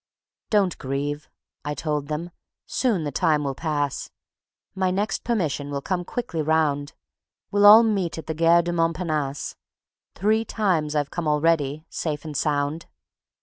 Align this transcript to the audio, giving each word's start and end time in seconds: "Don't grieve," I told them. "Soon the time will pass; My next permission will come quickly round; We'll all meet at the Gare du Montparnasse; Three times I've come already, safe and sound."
"Don't 0.49 0.75
grieve," 0.79 1.29
I 1.63 1.75
told 1.75 2.07
them. 2.07 2.31
"Soon 2.65 3.03
the 3.03 3.11
time 3.11 3.43
will 3.43 3.53
pass; 3.53 4.09
My 4.73 4.89
next 4.89 5.23
permission 5.23 5.69
will 5.69 5.83
come 5.83 6.05
quickly 6.05 6.41
round; 6.41 6.93
We'll 7.51 7.67
all 7.67 7.83
meet 7.83 8.17
at 8.17 8.25
the 8.25 8.33
Gare 8.33 8.63
du 8.63 8.73
Montparnasse; 8.73 9.55
Three 10.15 10.43
times 10.43 10.95
I've 10.95 11.11
come 11.11 11.27
already, 11.27 11.85
safe 11.87 12.25
and 12.25 12.35
sound." 12.35 12.87